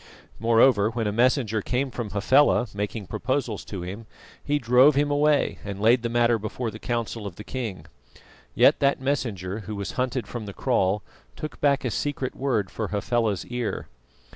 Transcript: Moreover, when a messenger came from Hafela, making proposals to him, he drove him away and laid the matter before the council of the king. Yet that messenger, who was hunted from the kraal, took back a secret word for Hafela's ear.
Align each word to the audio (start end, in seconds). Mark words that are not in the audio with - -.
Moreover, 0.39 0.89
when 0.89 1.05
a 1.05 1.11
messenger 1.11 1.61
came 1.61 1.91
from 1.91 2.09
Hafela, 2.09 2.67
making 2.73 3.05
proposals 3.05 3.63
to 3.65 3.83
him, 3.83 4.07
he 4.43 4.57
drove 4.57 4.95
him 4.95 5.11
away 5.11 5.59
and 5.63 5.79
laid 5.79 6.01
the 6.01 6.09
matter 6.09 6.39
before 6.39 6.71
the 6.71 6.79
council 6.79 7.27
of 7.27 7.35
the 7.35 7.43
king. 7.43 7.85
Yet 8.55 8.79
that 8.79 8.99
messenger, 8.99 9.59
who 9.59 9.75
was 9.75 9.91
hunted 9.91 10.25
from 10.25 10.47
the 10.47 10.53
kraal, 10.55 11.03
took 11.35 11.61
back 11.61 11.85
a 11.85 11.91
secret 11.91 12.35
word 12.35 12.71
for 12.71 12.87
Hafela's 12.87 13.45
ear. 13.45 13.89